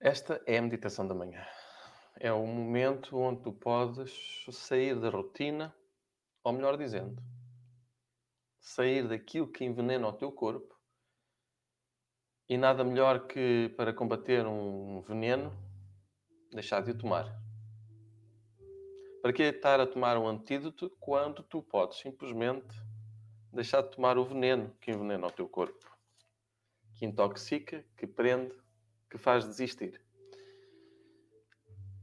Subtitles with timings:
[0.00, 1.44] Esta é a meditação da manhã.
[2.20, 5.74] É o momento onde tu podes sair da rotina,
[6.44, 7.20] ou melhor dizendo,
[8.60, 10.78] sair daquilo que envenena o teu corpo.
[12.48, 15.52] E nada melhor que para combater um veneno,
[16.52, 17.36] deixar de o tomar.
[19.20, 22.68] Para que estar a tomar um antídoto quando tu podes simplesmente
[23.52, 25.90] deixar de tomar o veneno que envenena o teu corpo,
[26.94, 28.54] que intoxica, que prende,
[29.08, 30.00] que faz desistir.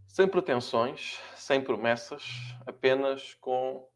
[0.07, 2.23] Sem pretensões, sem promessas,
[2.65, 3.87] apenas com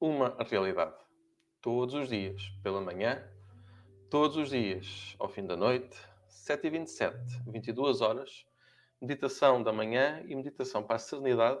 [0.00, 0.96] uma realidade.
[1.60, 3.22] Todos os dias, pela manhã,
[4.08, 5.96] todos os dias, ao fim da noite,
[6.28, 7.14] 7h27,
[7.46, 8.46] 22 horas,
[9.00, 11.60] meditação da manhã e meditação para a serenidade,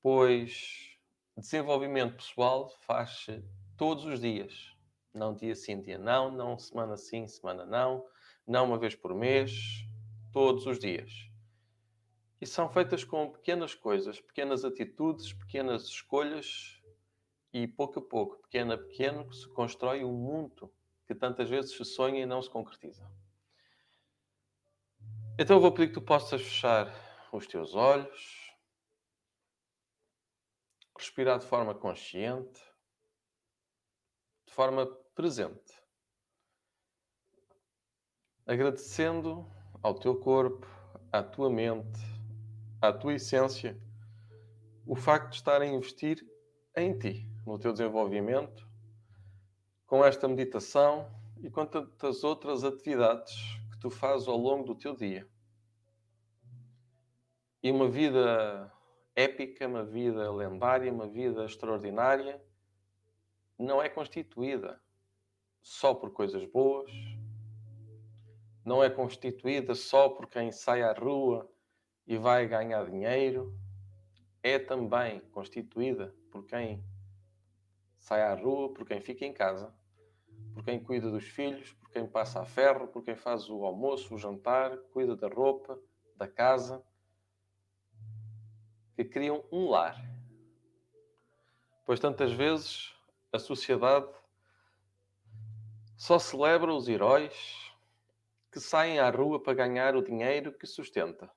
[0.00, 0.96] pois
[1.36, 3.44] desenvolvimento pessoal faz-se
[3.76, 4.74] todos os dias.
[5.12, 8.06] Não dia sim, dia não, não semana sim, semana não,
[8.46, 9.84] não uma vez por mês,
[10.32, 11.10] todos os dias.
[12.40, 16.82] E são feitas com pequenas coisas, pequenas atitudes, pequenas escolhas
[17.52, 20.70] e pouco a pouco, pequeno a pequeno, que se constrói um mundo
[21.06, 23.10] que tantas vezes se sonha e não se concretiza.
[25.38, 26.92] Então eu vou pedir que tu possas fechar
[27.32, 28.54] os teus olhos,
[30.98, 32.60] respirar de forma consciente,
[34.46, 35.65] de forma presente,
[38.46, 39.44] agradecendo
[39.82, 40.66] ao teu corpo,
[41.10, 42.00] à tua mente,
[42.80, 43.76] à tua essência,
[44.86, 46.24] o facto de estar a investir
[46.76, 48.68] em ti, no teu desenvolvimento,
[49.86, 51.10] com esta meditação
[51.42, 53.34] e com tantas outras atividades
[53.72, 55.28] que tu fazes ao longo do teu dia.
[57.62, 58.72] E uma vida
[59.14, 62.40] épica, uma vida lendária, uma vida extraordinária,
[63.58, 64.80] não é constituída
[65.62, 66.90] só por coisas boas,
[68.66, 71.48] não é constituída só por quem sai à rua
[72.04, 73.56] e vai ganhar dinheiro,
[74.42, 76.84] é também constituída por quem
[77.96, 79.72] sai à rua, por quem fica em casa,
[80.52, 84.12] por quem cuida dos filhos, por quem passa a ferro, por quem faz o almoço,
[84.12, 85.78] o jantar, cuida da roupa,
[86.16, 86.84] da casa,
[88.96, 89.96] que criam um lar.
[91.84, 92.92] Pois tantas vezes
[93.32, 94.12] a sociedade
[95.96, 97.65] só celebra os heróis
[98.56, 101.30] que saem à rua para ganhar o dinheiro que sustenta,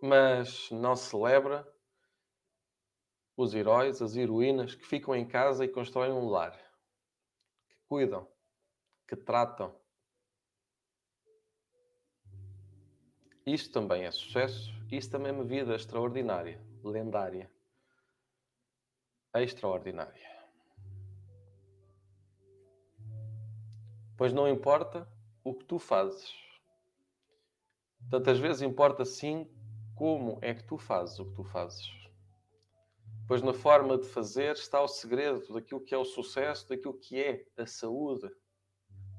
[0.00, 1.68] mas não celebra
[3.36, 6.56] os heróis, as heroínas que ficam em casa e constroem um lar,
[7.68, 8.32] que cuidam,
[9.08, 9.76] que tratam.
[13.44, 17.50] Isto também é sucesso, isto também é uma vida extraordinária, lendária,
[19.34, 20.30] extraordinária.
[24.16, 25.11] Pois não importa
[25.44, 26.32] o que tu fazes.
[28.10, 29.48] Tantas vezes importa sim
[29.94, 31.88] como é que tu fazes o que tu fazes.
[33.26, 37.22] Pois na forma de fazer está o segredo daquilo que é o sucesso, daquilo que
[37.22, 38.28] é a saúde,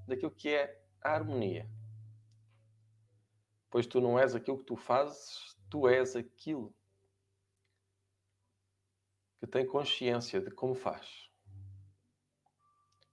[0.07, 1.69] daquilo que é a harmonia.
[3.69, 6.73] Pois tu não és aquilo que tu fazes, tu és aquilo
[9.39, 11.22] que tem consciência de como faz.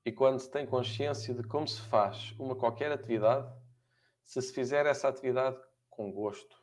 [0.04, 3.52] E quando se tem consciência de como se faz uma qualquer atividade,
[4.24, 6.56] se se fizer essa atividade com gosto,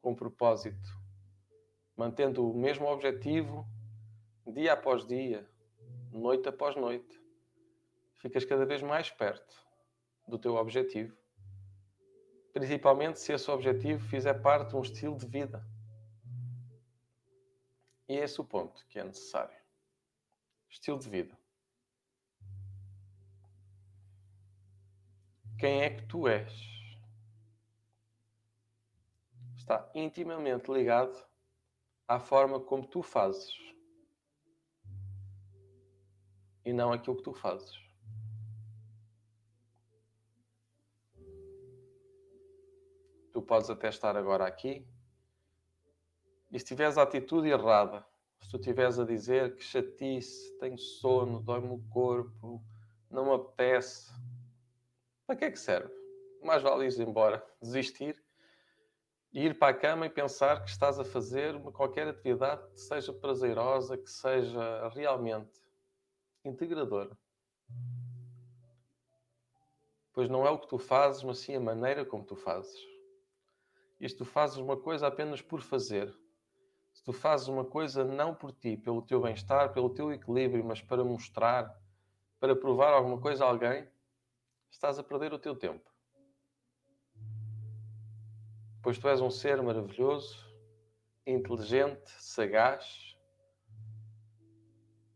[0.00, 0.90] com propósito,
[1.96, 3.66] mantendo o mesmo objetivo
[4.46, 5.48] dia após dia,
[6.10, 7.20] noite após noite,
[8.16, 9.54] ficas cada vez mais perto
[10.26, 11.16] do teu objetivo.
[12.52, 15.64] Principalmente se esse objetivo fizer parte de um estilo de vida.
[18.08, 19.56] E é esse o ponto que é necessário.
[20.68, 21.39] Estilo de vida.
[25.60, 26.50] Quem é que tu és?
[29.54, 31.14] Está intimamente ligado
[32.08, 33.54] à forma como tu fazes.
[36.64, 37.78] E não aquilo que tu fazes.
[43.32, 44.88] Tu podes até estar agora aqui.
[46.50, 48.04] E se tiveres a atitude errada,
[48.40, 52.64] se tu estiveres a dizer que chatice, tenho sono, dói-me o corpo,
[53.10, 54.10] não me apetece,
[55.30, 55.94] para que é que serve?
[56.42, 58.20] Mais vale ir embora, desistir
[59.32, 63.12] e ir para a cama e pensar que estás a fazer qualquer atividade que seja
[63.12, 65.62] prazerosa, que seja realmente
[66.44, 67.16] integradora.
[70.12, 72.80] Pois não é o que tu fazes, mas sim a maneira como tu fazes.
[74.00, 76.12] E se tu fazes uma coisa apenas por fazer,
[76.92, 80.82] se tu fazes uma coisa não por ti, pelo teu bem-estar, pelo teu equilíbrio, mas
[80.82, 81.72] para mostrar,
[82.40, 83.88] para provar alguma coisa a alguém,
[84.70, 85.90] estás a perder o teu tempo.
[88.82, 90.48] Pois tu és um ser maravilhoso,
[91.26, 93.18] inteligente, sagaz,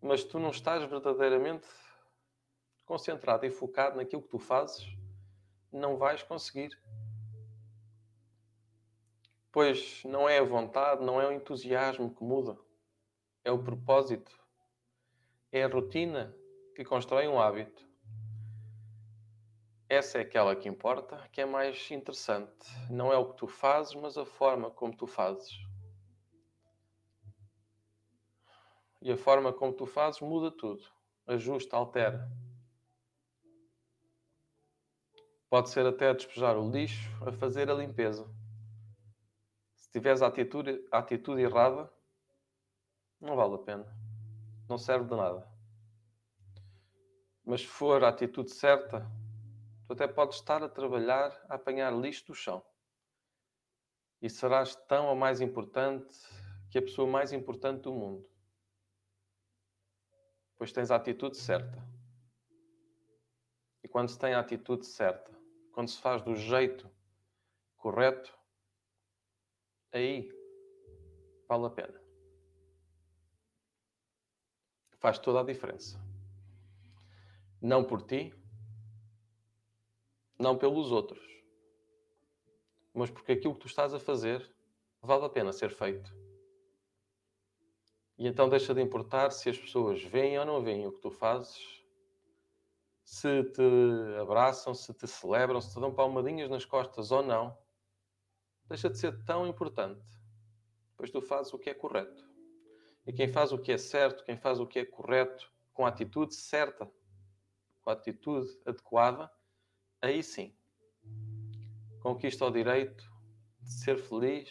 [0.03, 1.67] mas tu não estás verdadeiramente
[2.85, 4.87] concentrado e focado naquilo que tu fazes,
[5.73, 6.79] não vais conseguir.
[9.51, 12.59] Pois não é a vontade, não é o entusiasmo que muda,
[13.43, 14.39] é o propósito,
[15.51, 16.37] é a rotina
[16.75, 17.94] que constrói um hábito.
[19.89, 22.71] Essa é aquela que importa, que é mais interessante.
[22.91, 25.53] Não é o que tu fazes, mas a forma como tu fazes.
[29.03, 30.83] E a forma como tu fazes muda tudo.
[31.27, 32.27] Ajusta, altera.
[35.51, 38.27] Pode ser até a despejar o lixo, a fazer a limpeza.
[39.77, 41.93] Se tiveres a atitude, a atitude errada,
[43.21, 43.87] não vale a pena.
[44.69, 45.47] Não serve de nada.
[47.45, 49.07] Mas se for a atitude certa,
[49.87, 52.65] tu até podes estar a trabalhar a apanhar lixo do chão.
[54.21, 56.17] E serás tão ou mais importante
[56.71, 58.35] que a pessoa mais importante do mundo
[60.57, 61.79] pois tens a atitude certa.
[63.83, 65.31] E quando se tem a atitude certa,
[65.73, 66.91] quando se faz do jeito
[67.77, 68.37] correto,
[69.93, 70.33] aí
[71.47, 72.03] vale a pena.
[74.99, 76.01] Faz toda a diferença.
[77.61, 78.35] Não por ti,
[80.45, 81.27] não pelos outros,
[82.93, 84.55] mas porque aquilo que tu estás a fazer
[85.01, 86.15] vale a pena ser feito.
[88.19, 91.11] E então deixa de importar se as pessoas veem ou não veem o que tu
[91.11, 91.83] fazes,
[93.03, 93.63] se te
[94.21, 97.57] abraçam, se te celebram, se te dão palmadinhas nas costas ou não.
[98.69, 100.07] Deixa de ser tão importante,
[100.95, 102.23] pois tu fazes o que é correto.
[103.07, 105.89] E quem faz o que é certo, quem faz o que é correto, com a
[105.89, 106.91] atitude certa,
[107.83, 109.31] com a atitude adequada,
[110.05, 110.55] aí sim
[112.01, 113.11] conquista o direito
[113.63, 114.51] de ser feliz,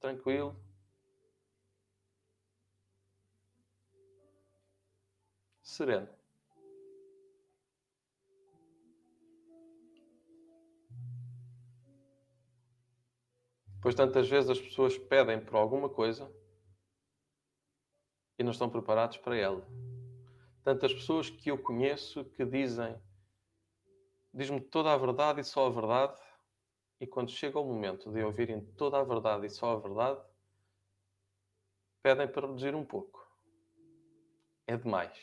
[0.00, 0.60] tranquilo
[5.62, 6.08] sereno.
[13.80, 16.30] Pois tantas vezes as pessoas pedem por alguma coisa
[18.38, 19.66] e não estão preparados para ela.
[20.64, 23.00] Tantas pessoas que eu conheço que dizem:
[24.32, 26.20] diz-me toda a verdade e só a verdade,
[27.00, 30.20] e quando chega o momento de ouvirem toda a verdade e só a verdade,
[32.02, 33.26] pedem para reduzir um pouco.
[34.66, 35.18] É demais.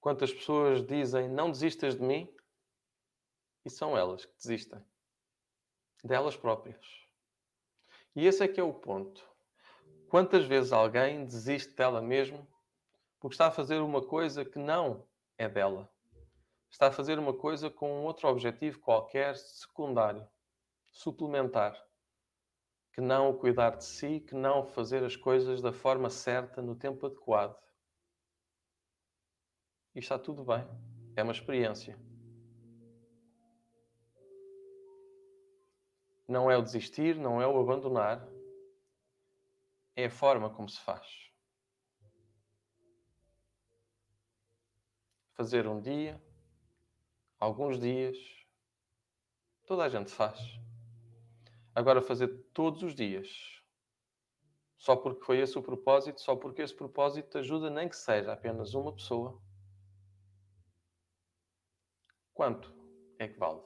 [0.00, 2.34] Quantas pessoas dizem não desistas de mim
[3.64, 4.84] e são elas que desistem
[6.04, 6.84] delas próprias.
[8.14, 9.26] E esse é que é o ponto.
[10.08, 12.46] Quantas vezes alguém desiste dela mesmo
[13.24, 15.02] porque está a fazer uma coisa que não
[15.38, 15.90] é dela?
[16.70, 20.28] Está a fazer uma coisa com outro objetivo qualquer secundário,
[20.92, 21.74] suplementar,
[22.92, 27.06] que não cuidar de si, que não fazer as coisas da forma certa no tempo
[27.06, 27.56] adequado
[29.94, 30.62] e está tudo bem.
[31.16, 31.98] É uma experiência.
[36.28, 38.28] Não é o desistir, não é o abandonar.
[39.96, 41.24] É a forma como se faz.
[45.34, 46.22] Fazer um dia,
[47.38, 48.16] alguns dias,
[49.66, 50.40] toda a gente faz.
[51.74, 53.62] Agora, fazer todos os dias,
[54.76, 58.74] só porque foi esse o propósito, só porque esse propósito ajuda, nem que seja apenas
[58.74, 59.42] uma pessoa
[62.34, 62.74] Quanto
[63.16, 63.62] é que vale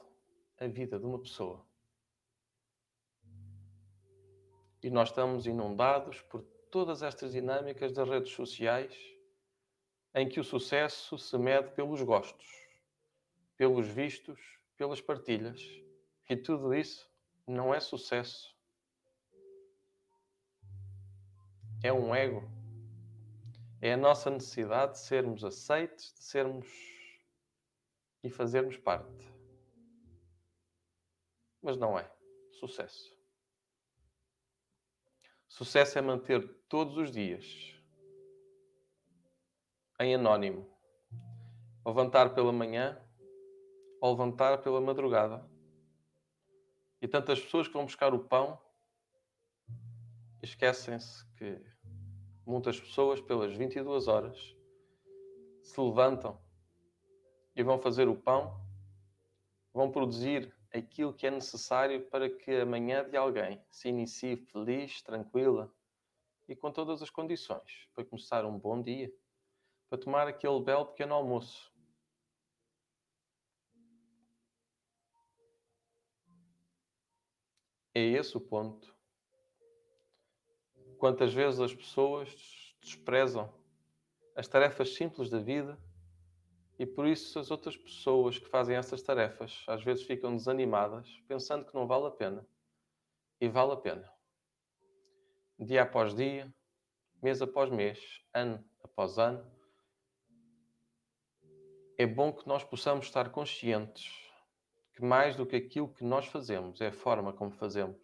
[0.59, 1.65] a vida de uma pessoa?
[4.83, 8.95] E nós estamos inundados por todas estas dinâmicas das redes sociais
[10.13, 12.47] em que o sucesso se mede pelos gostos,
[13.55, 14.39] pelos vistos,
[14.75, 15.61] pelas partilhas.
[16.29, 17.09] E tudo isso
[17.45, 18.55] não é sucesso.
[21.83, 22.43] É um ego.
[23.81, 26.67] É a nossa necessidade de sermos aceites, de sermos
[28.21, 29.29] e fazermos parte.
[31.61, 32.11] Mas não é
[32.51, 33.17] sucesso.
[35.47, 37.78] Sucesso é manter todos os dias
[39.99, 40.65] em anónimo.
[41.85, 42.97] Levantar pela manhã
[43.99, 45.45] ou levantar pela madrugada.
[47.01, 48.59] E tantas pessoas que vão buscar o pão
[50.41, 51.61] esquecem-se que
[52.45, 54.55] muitas pessoas, pelas 22 horas,
[55.61, 56.39] se levantam
[57.55, 58.59] e vão fazer o pão,
[59.73, 65.01] vão produzir aquilo que é necessário para que a manhã de alguém se inicie feliz,
[65.01, 65.73] tranquila
[66.47, 69.11] e com todas as condições para começar um bom dia,
[69.89, 71.73] para tomar aquele belo pequeno almoço.
[77.93, 78.95] É esse o ponto.
[80.99, 82.29] Quantas vezes as pessoas
[82.81, 83.51] desprezam
[84.35, 85.77] as tarefas simples da vida
[86.77, 91.65] e por isso as outras pessoas que fazem essas tarefas às vezes ficam desanimadas, pensando
[91.65, 92.47] que não vale a pena.
[93.41, 94.13] E vale a pena.
[95.57, 96.53] Dia após dia,
[97.21, 99.58] mês após mês, ano após ano,
[102.01, 104.09] é bom que nós possamos estar conscientes
[104.93, 107.99] que mais do que aquilo que nós fazemos é a forma como fazemos.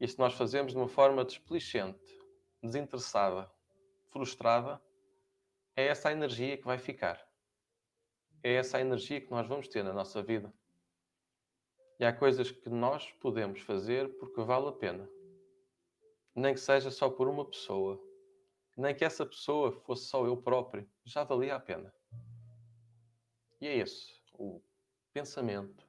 [0.00, 2.18] E se nós fazemos de uma forma desplicente,
[2.62, 3.52] desinteressada,
[4.08, 4.80] frustrada,
[5.76, 7.22] é essa a energia que vai ficar.
[8.42, 10.50] É essa a energia que nós vamos ter na nossa vida.
[11.98, 15.06] E há coisas que nós podemos fazer porque vale a pena.
[16.34, 18.02] Nem que seja só por uma pessoa.
[18.74, 20.88] Nem que essa pessoa fosse só eu próprio.
[21.04, 21.92] Já valia a pena.
[23.60, 24.62] E é esse o
[25.12, 25.86] pensamento.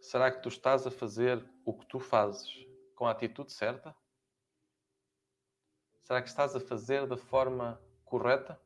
[0.00, 2.48] Será que tu estás a fazer o que tu fazes
[2.94, 3.96] com a atitude certa?
[6.04, 8.60] Será que estás a fazer da forma correta?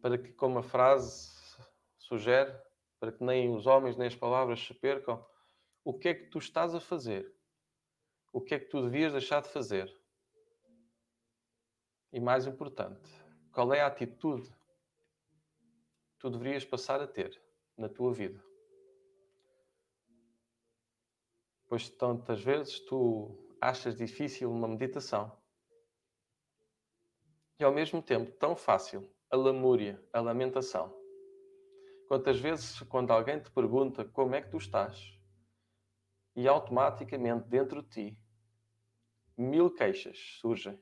[0.00, 1.36] Para que, como a frase
[1.98, 2.56] sugere,
[3.00, 5.26] para que nem os homens nem as palavras se percam,
[5.82, 7.34] o que é que tu estás a fazer?
[8.32, 9.92] O que é que tu devias deixar de fazer?
[12.12, 13.10] E mais importante,
[13.52, 17.40] qual é a atitude que tu deverias passar a ter
[17.76, 18.42] na tua vida?
[21.68, 25.36] Pois tantas vezes tu achas difícil uma meditação
[27.58, 30.96] e ao mesmo tempo tão fácil a lamúria, a lamentação.
[32.06, 35.18] Quantas vezes, quando alguém te pergunta como é que tu estás,
[36.34, 38.18] e automaticamente dentro de ti
[39.36, 40.80] mil queixas surgem.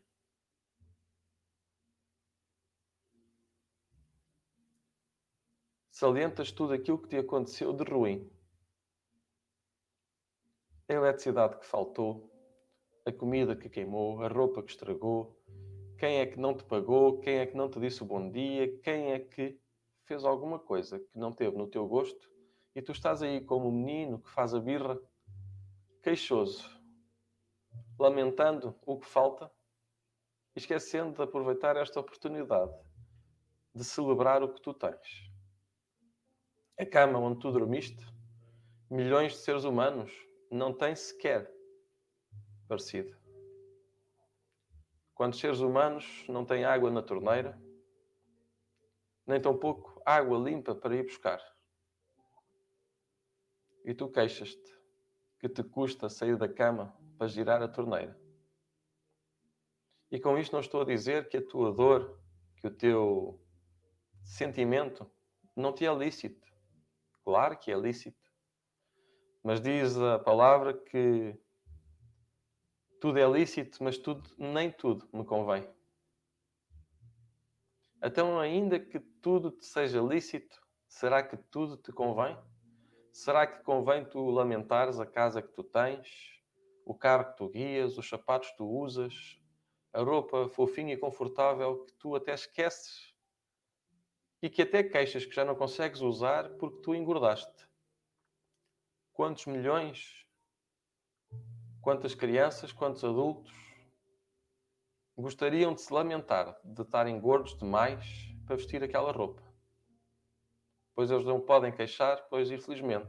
[5.98, 8.30] Salientas tudo aquilo que te aconteceu de ruim.
[10.86, 12.30] A eletricidade que faltou,
[13.06, 15.42] a comida que queimou, a roupa que estragou,
[15.98, 18.78] quem é que não te pagou, quem é que não te disse o bom dia,
[18.82, 19.58] quem é que
[20.04, 22.30] fez alguma coisa que não teve no teu gosto
[22.74, 25.00] e tu estás aí como um menino que faz a birra,
[26.02, 26.78] queixoso,
[27.98, 29.50] lamentando o que falta,
[30.54, 32.74] esquecendo de aproveitar esta oportunidade
[33.74, 35.34] de celebrar o que tu tens.
[36.78, 38.06] A cama onde tu dormiste,
[38.90, 40.12] milhões de seres humanos
[40.50, 41.50] não têm sequer
[42.68, 43.16] parecido.
[45.14, 47.58] Quantos seres humanos não têm água na torneira,
[49.26, 51.40] nem tampouco água limpa para ir buscar?
[53.82, 54.78] E tu queixas-te
[55.38, 58.20] que te custa sair da cama para girar a torneira.
[60.10, 62.20] E com isto não estou a dizer que a tua dor,
[62.56, 63.40] que o teu
[64.22, 65.10] sentimento
[65.56, 66.46] não te é lícito.
[67.26, 68.30] Claro que é lícito.
[69.42, 71.36] Mas diz a palavra que
[73.00, 75.68] tudo é lícito, mas tudo, nem tudo me convém.
[78.00, 80.56] Então, ainda que tudo te seja lícito,
[80.86, 82.38] será que tudo te convém?
[83.12, 86.40] Será que convém tu lamentares a casa que tu tens,
[86.84, 89.36] o carro que tu guias, os sapatos que tu usas,
[89.92, 93.15] a roupa fofinha e confortável que tu até esqueces
[94.42, 97.66] e que até queixas que já não consegues usar porque tu engordaste?
[99.12, 100.26] Quantos milhões
[101.86, 103.52] quantas crianças, quantos adultos
[105.16, 108.04] gostariam de se lamentar de estarem gordos demais
[108.44, 109.40] para vestir aquela roupa.
[110.96, 113.08] Pois eles não podem queixar, pois infelizmente,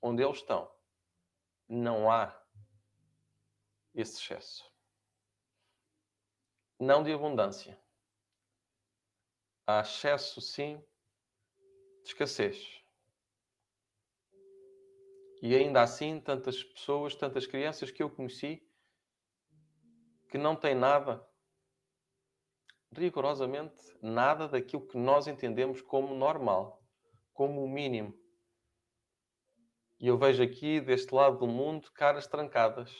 [0.00, 0.70] onde eles estão,
[1.68, 2.32] não há
[3.92, 4.64] esse excesso.
[6.78, 7.76] Não de abundância.
[9.66, 10.80] Há excesso, sim,
[12.02, 12.84] de escassez.
[15.42, 18.62] E ainda assim, tantas pessoas, tantas crianças que eu conheci
[20.28, 21.26] que não têm nada,
[22.92, 26.82] rigorosamente nada daquilo que nós entendemos como normal,
[27.32, 28.16] como o mínimo.
[29.98, 32.92] E eu vejo aqui, deste lado do mundo, caras trancadas,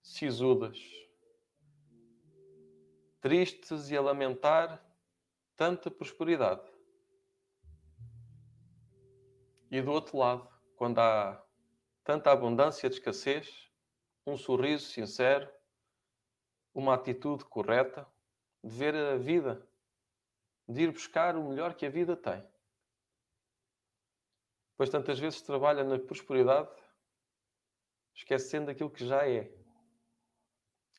[0.00, 0.78] sisudas,
[3.22, 4.84] tristes e a lamentar
[5.56, 6.68] tanta prosperidade.
[9.70, 11.42] E do outro lado, quando há
[12.02, 13.70] tanta abundância de escassez,
[14.26, 15.48] um sorriso sincero,
[16.74, 18.06] uma atitude correta
[18.62, 19.66] de ver a vida,
[20.68, 22.44] de ir buscar o melhor que a vida tem.
[24.76, 26.74] Pois tantas vezes trabalha na prosperidade,
[28.16, 29.54] esquecendo aquilo que já é,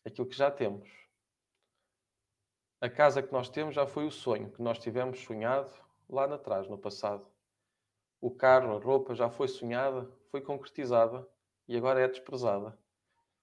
[0.05, 1.02] aquilo que já temos.
[2.83, 5.73] A casa que nós temos já foi o sonho que nós tivemos sonhado
[6.09, 7.25] lá atrás, no passado
[8.19, 11.25] O carro, a roupa já foi sonhada, foi concretizada
[11.65, 12.77] e agora é desprezada.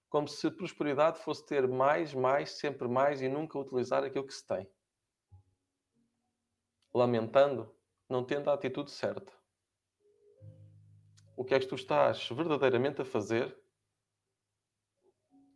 [0.09, 4.45] Como se prosperidade fosse ter mais, mais, sempre mais e nunca utilizar aquilo que se
[4.45, 4.69] tem.
[6.93, 7.75] Lamentando,
[8.07, 9.33] não tendo a atitude certa.
[11.35, 13.59] O que é que tu estás verdadeiramente a fazer?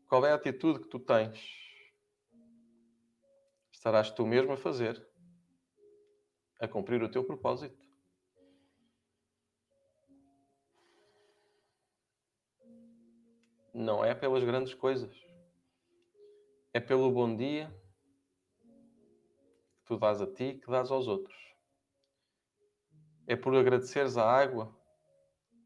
[0.10, 1.65] Qual é a atitude que tu tens?
[3.86, 5.08] Estarás tu mesmo a fazer,
[6.60, 7.88] a cumprir o teu propósito?
[13.72, 15.16] Não é pelas grandes coisas.
[16.74, 17.70] É pelo bom dia
[18.64, 21.38] que tu dás a ti que dás aos outros.
[23.28, 24.76] É por agradeceres a água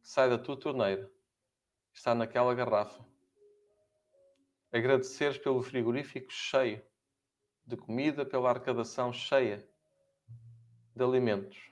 [0.01, 1.09] que sai da tua torneira,
[1.93, 3.01] está naquela garrafa.
[4.73, 6.88] Agradeceres pelo frigorífico cheio
[7.69, 9.65] de comida, pela arrecadação cheia
[10.95, 11.71] de alimentos.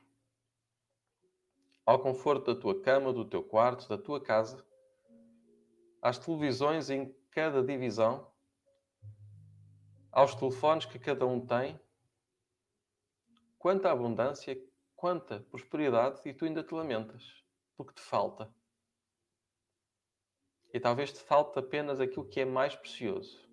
[1.83, 4.63] Ao conforto da tua cama, do teu quarto, da tua casa
[6.01, 8.31] às televisões em cada divisão,
[10.11, 11.79] aos telefones que cada um tem,
[13.57, 14.55] quanta abundância,
[14.95, 17.43] quanta prosperidade, e tu ainda te lamentas,
[17.75, 18.53] porque te falta.
[20.71, 23.47] E talvez te falte apenas aquilo que é mais precioso,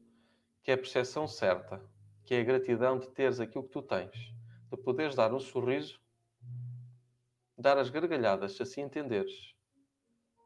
[0.63, 1.83] que é a percepção certa,
[2.25, 4.35] que é a gratidão de teres aquilo que tu tens,
[4.71, 6.01] de poderes dar um sorriso,
[7.57, 9.55] dar as gargalhadas, se assim entenderes,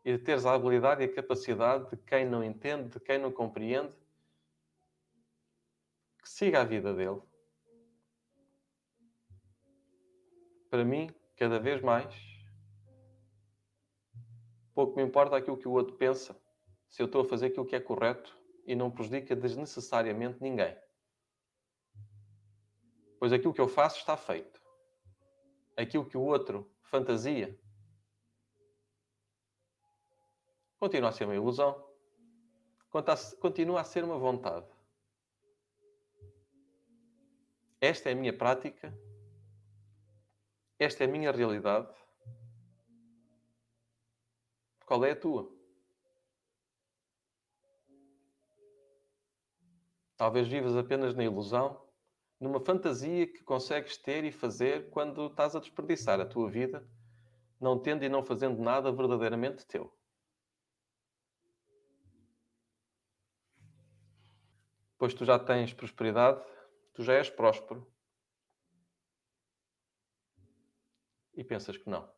[0.04, 3.30] e de teres a habilidade e a capacidade de quem não entende, de quem não
[3.30, 3.94] compreende,
[6.22, 7.22] que siga a vida dele.
[10.68, 12.14] Para mim, cada vez mais,
[14.74, 16.38] pouco me importa aquilo que o outro pensa,
[16.88, 20.76] se eu estou a fazer aquilo que é correto e não prejudica desnecessariamente ninguém.
[23.18, 24.60] Pois aquilo que eu faço está feito.
[25.76, 27.58] Aquilo que o outro fantasia
[30.78, 31.84] Continua a ser uma ilusão.
[33.40, 34.66] Continua a ser uma vontade.
[37.80, 38.96] Esta é a minha prática.
[40.78, 41.92] Esta é a minha realidade.
[44.86, 45.52] Qual é a tua?
[50.16, 51.87] Talvez vivas apenas na ilusão,
[52.40, 56.86] numa fantasia que consegues ter e fazer quando estás a desperdiçar a tua vida,
[57.60, 59.92] não tendo e não fazendo nada verdadeiramente teu.
[64.98, 66.44] pois tu já tens prosperidade,
[66.92, 67.86] tu já és próspero.
[71.34, 72.12] E pensas que não.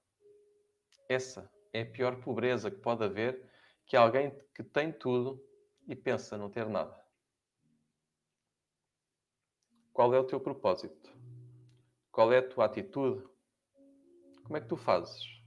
[1.08, 3.48] Essa é a pior pobreza que pode haver,
[3.86, 5.44] que alguém que tem tudo
[5.86, 6.98] e pensa não ter nada.
[9.92, 11.10] Qual é o teu propósito?
[12.12, 13.26] Qual é a tua atitude?
[14.44, 15.40] Como é que tu fazes?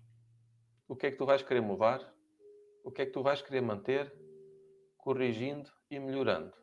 [0.88, 2.14] O que é que tu vais querer mudar?
[2.84, 4.14] O que é que tu vais querer manter,
[4.98, 6.54] corrigindo e melhorando?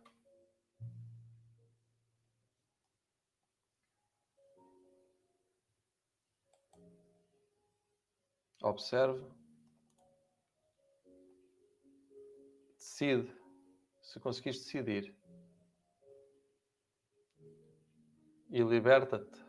[8.62, 9.24] Observe.
[12.76, 13.34] Decide.
[14.02, 15.19] Se conseguires decidir.
[18.50, 19.40] E liberta-te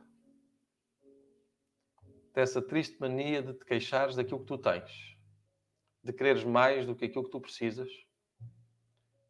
[2.33, 5.17] dessa triste mania de te queixares daquilo que tu tens,
[6.03, 7.91] de quereres mais do que aquilo que tu precisas,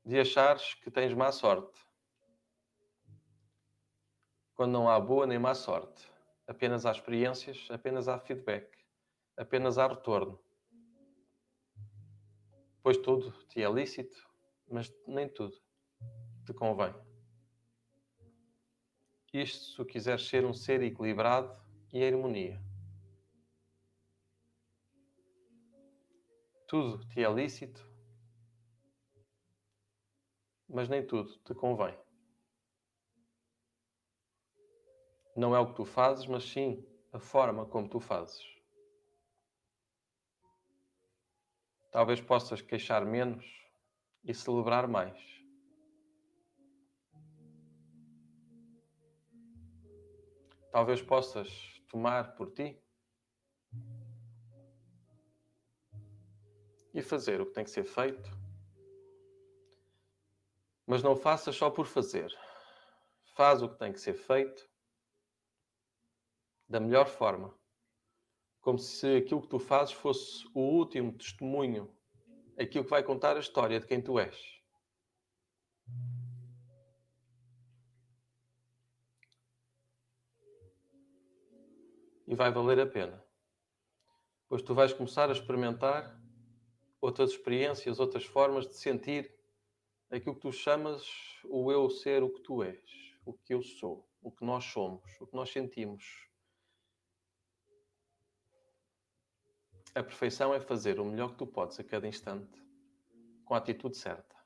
[0.06, 1.80] de achares que tens má sorte.
[4.54, 6.08] Quando não há boa nem má sorte,
[6.46, 8.82] apenas há experiências, apenas há feedback
[9.38, 10.40] apenas há retorno.
[12.84, 14.18] Pois tudo te é lícito,
[14.70, 15.56] mas nem tudo
[16.46, 16.94] te convém.
[19.34, 21.56] Isto se quiseres ser um ser equilibrado
[21.94, 22.62] e em harmonia.
[26.68, 27.90] Tudo te é lícito,
[30.68, 31.98] mas nem tudo te convém.
[35.36, 38.44] Não é o que tu fazes, mas sim a forma como tu fazes.
[41.90, 43.46] Talvez possas queixar menos
[44.26, 45.31] e celebrar mais.
[50.72, 52.82] Talvez possas tomar por ti
[56.94, 58.30] e fazer o que tem que ser feito.
[60.88, 62.34] Mas não faças só por fazer.
[63.36, 64.70] Faz o que tem que ser feito
[66.68, 67.54] da melhor forma
[68.62, 71.92] como se aquilo que tu fazes fosse o último testemunho,
[72.58, 74.62] aquilo que vai contar a história de quem tu és.
[82.32, 83.22] E vai valer a pena.
[84.48, 86.18] Pois tu vais começar a experimentar
[87.02, 89.38] outras experiências, outras formas de sentir
[90.10, 91.06] aquilo que tu chamas
[91.44, 92.80] o eu ser o que tu és,
[93.26, 96.26] o que eu sou, o que nós somos, o que nós sentimos.
[99.94, 102.64] A perfeição é fazer o melhor que tu podes a cada instante,
[103.44, 104.38] com a atitude certa.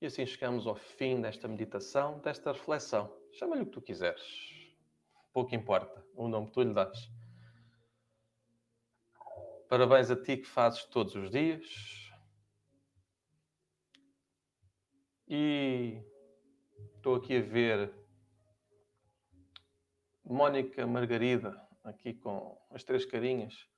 [0.00, 3.14] E assim chegamos ao fim desta meditação, desta reflexão.
[3.32, 4.53] Chama-lhe o que tu quiseres.
[5.34, 7.10] Pouco importa o nome que tu lhe dás.
[9.68, 11.66] Parabéns a ti que fazes todos os dias.
[15.26, 16.00] E
[16.94, 17.92] estou aqui a ver
[20.24, 23.68] Mónica Margarida, aqui com as três carinhas.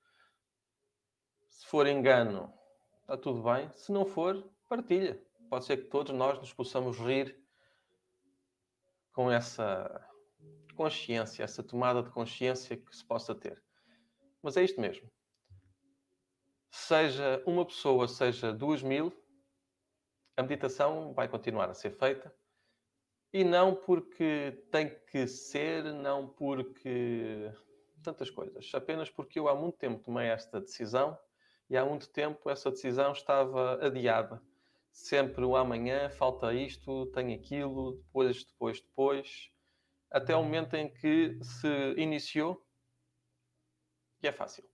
[1.49, 2.53] Se for engano,
[3.01, 3.73] está tudo bem.
[3.73, 5.19] Se não for, partilha.
[5.49, 7.42] Pode ser que todos nós nos possamos rir
[9.14, 10.07] com essa
[10.76, 13.60] consciência, essa tomada de consciência que se possa ter.
[14.42, 15.10] Mas é isto mesmo
[16.76, 19.12] seja uma pessoa, seja duas mil,
[20.36, 22.32] a meditação vai continuar a ser feita.
[23.32, 27.50] E não porque tem que ser, não porque
[28.02, 31.18] tantas coisas, apenas porque eu há muito tempo tomei esta decisão
[31.68, 34.40] e há muito tempo essa decisão estava adiada.
[34.92, 39.50] Sempre o amanhã, falta isto, tem aquilo, depois, depois, depois,
[40.11, 42.64] até o momento em que se iniciou
[44.23, 44.64] e é fácil.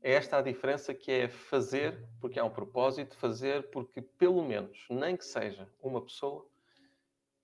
[0.00, 4.86] É esta a diferença que é fazer porque há um propósito, fazer porque pelo menos,
[4.88, 6.48] nem que seja uma pessoa,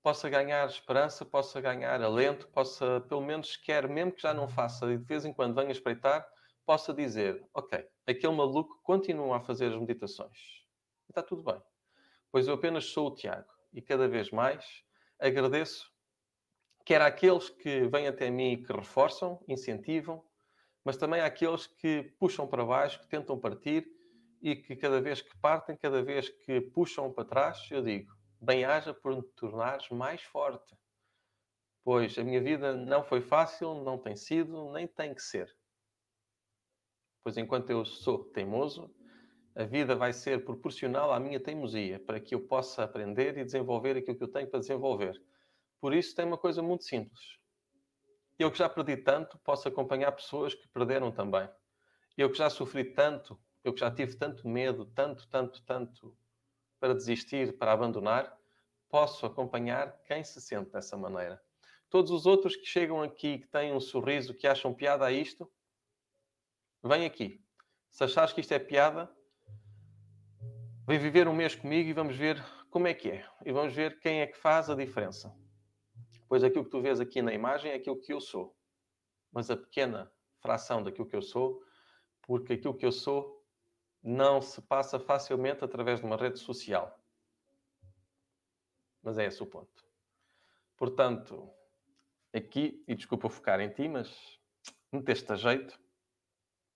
[0.02, 4.92] possa ganhar esperança, possa ganhar alento, possa pelo menos quer, mesmo que já não faça
[4.92, 6.28] e de vez em quando venha espreitar,
[6.66, 10.64] possa dizer, ok, aquele maluco continua a fazer as meditações.
[11.08, 11.60] Está tudo bem.
[12.30, 14.84] Pois eu apenas sou o Tiago e cada vez mais
[15.18, 15.93] agradeço
[16.84, 20.24] quer àqueles que vêm até mim e que reforçam, incentivam,
[20.84, 23.86] mas também aqueles que puxam para baixo, que tentam partir
[24.42, 28.92] e que cada vez que partem, cada vez que puxam para trás, eu digo: bem-haja
[28.92, 30.76] por me tornares mais forte.
[31.82, 35.54] Pois a minha vida não foi fácil, não tem sido, nem tem que ser.
[37.22, 38.94] Pois enquanto eu sou teimoso,
[39.54, 43.96] a vida vai ser proporcional à minha teimosia, para que eu possa aprender e desenvolver
[43.96, 45.18] aquilo que eu tenho para desenvolver.
[45.84, 47.20] Por isso tem uma coisa muito simples
[48.38, 51.48] eu que já perdi tanto, posso acompanhar pessoas que perderam também.
[52.16, 56.16] Eu que já sofri tanto, eu que já tive tanto medo, tanto, tanto, tanto
[56.80, 58.36] para desistir, para abandonar,
[58.88, 61.40] posso acompanhar quem se sente dessa maneira.
[61.88, 65.50] Todos os outros que chegam aqui, que têm um sorriso, que acham piada a isto,
[66.82, 67.42] vem aqui.
[67.90, 69.10] Se achares que isto é piada,
[70.86, 73.28] vem viver um mês comigo e vamos ver como é que é.
[73.44, 75.43] E vamos ver quem é que faz a diferença.
[76.28, 78.56] Pois aquilo que tu vês aqui na imagem é aquilo que eu sou.
[79.32, 80.10] Mas a pequena
[80.40, 81.62] fração daquilo que eu sou,
[82.22, 83.44] porque aquilo que eu sou
[84.02, 86.98] não se passa facilmente através de uma rede social.
[89.02, 89.84] Mas é esse o ponto.
[90.76, 91.50] Portanto,
[92.32, 94.38] aqui, e desculpa focar em ti, mas
[94.92, 95.78] meteste a jeito.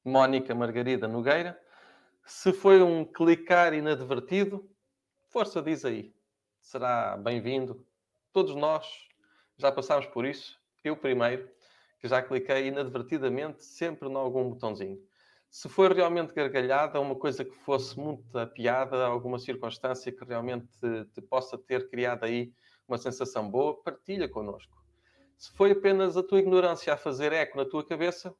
[0.04, 1.60] Mónica Margarida Nogueira.
[2.24, 4.70] Se foi um clicar inadvertido,
[5.26, 6.14] força diz aí.
[6.60, 7.86] Será bem-vindo.
[8.32, 9.07] Todos nós
[9.58, 10.58] já passámos por isso.
[10.84, 11.50] Eu primeiro,
[11.98, 14.98] que já cliquei inadvertidamente sempre em algum botãozinho.
[15.50, 21.04] Se for realmente gargalhada, uma coisa que fosse muita piada, alguma circunstância que realmente te,
[21.06, 22.52] te possa ter criado aí
[22.86, 24.76] uma sensação boa, partilha connosco.
[25.36, 28.34] Se foi apenas a tua ignorância a fazer eco na tua cabeça,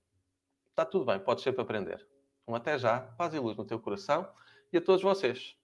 [0.71, 2.07] está tudo bem, podes sempre aprender.
[2.47, 4.29] Um até já, paz e luz no teu coração
[4.73, 5.57] e a todos vocês.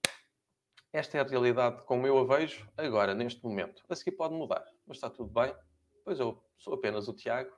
[0.91, 3.83] Esta é a realidade como eu a vejo agora, neste momento.
[3.89, 5.55] A seguir pode mudar, mas está tudo bem.
[6.03, 7.55] Pois eu sou apenas o Tiago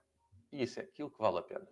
[0.51, 1.67] e isso é aquilo que vale a pena.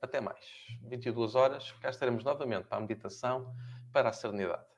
[0.00, 0.44] Até mais.
[0.82, 3.54] 22 horas, cá estaremos novamente para a meditação,
[3.92, 4.71] para a serenidade.